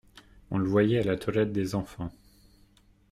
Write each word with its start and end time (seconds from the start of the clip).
On 0.49 0.57
le 0.57 0.67
voyait 0.67 0.99
à 1.01 1.03
la 1.03 1.15
toilette 1.15 1.51
des 1.51 1.75
enfants. 1.75 2.11